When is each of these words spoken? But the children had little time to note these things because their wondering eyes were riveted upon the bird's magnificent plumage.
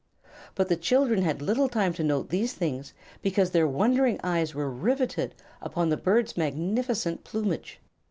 But 0.55 0.67
the 0.67 0.77
children 0.77 1.21
had 1.21 1.43
little 1.43 1.69
time 1.69 1.93
to 1.93 2.03
note 2.03 2.29
these 2.29 2.53
things 2.53 2.91
because 3.21 3.51
their 3.51 3.67
wondering 3.67 4.19
eyes 4.23 4.55
were 4.55 4.67
riveted 4.71 5.35
upon 5.61 5.89
the 5.89 5.95
bird's 5.97 6.35
magnificent 6.35 7.23
plumage. 7.23 7.79